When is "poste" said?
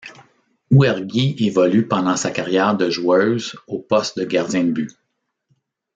3.77-4.17